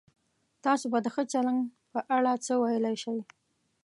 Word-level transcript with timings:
تاسو 0.63 0.85
د 1.05 1.07
ښه 1.15 1.23
چلند 1.31 1.61
په 1.91 1.99
اړه 2.15 2.31
څه 2.45 2.53
ویلای 2.61 2.95
شئ؟ 3.03 3.19